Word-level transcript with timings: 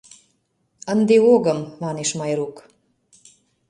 —Ынде 0.91 1.15
огым,— 1.33 1.59
манеш 1.83 2.09
Майрук. 2.19 2.55